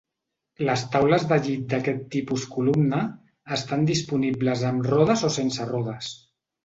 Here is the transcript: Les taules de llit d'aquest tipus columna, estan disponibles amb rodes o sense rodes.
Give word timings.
Les 0.67 0.83
taules 0.93 1.25
de 1.31 1.37
llit 1.47 1.67
d'aquest 1.73 2.01
tipus 2.15 2.45
columna, 2.55 3.01
estan 3.59 3.85
disponibles 3.91 4.65
amb 4.71 4.89
rodes 4.95 5.27
o 5.29 5.33
sense 5.41 5.69
rodes. 5.75 6.11